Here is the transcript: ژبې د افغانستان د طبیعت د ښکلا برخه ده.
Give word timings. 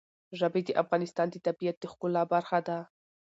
ژبې 0.39 0.61
د 0.65 0.69
افغانستان 0.83 1.27
د 1.31 1.35
طبیعت 1.47 1.75
د 1.79 1.83
ښکلا 1.91 2.23
برخه 2.33 2.59
ده. 2.67 2.77